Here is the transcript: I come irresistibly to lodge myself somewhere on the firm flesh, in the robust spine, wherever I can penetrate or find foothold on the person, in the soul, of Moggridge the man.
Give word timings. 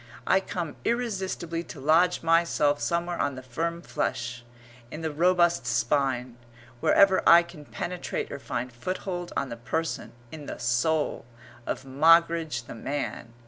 I 0.25 0.39
come 0.39 0.77
irresistibly 0.83 1.63
to 1.65 1.79
lodge 1.79 2.23
myself 2.23 2.81
somewhere 2.81 3.19
on 3.19 3.35
the 3.35 3.43
firm 3.43 3.83
flesh, 3.83 4.43
in 4.89 5.01
the 5.01 5.11
robust 5.11 5.67
spine, 5.67 6.37
wherever 6.79 7.21
I 7.29 7.43
can 7.43 7.65
penetrate 7.65 8.31
or 8.31 8.39
find 8.39 8.73
foothold 8.73 9.31
on 9.37 9.49
the 9.49 9.57
person, 9.57 10.13
in 10.31 10.47
the 10.47 10.57
soul, 10.57 11.23
of 11.67 11.85
Moggridge 11.85 12.63
the 12.65 12.73
man. 12.73 13.33